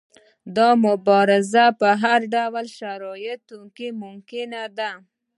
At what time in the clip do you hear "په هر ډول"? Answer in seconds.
1.79-2.65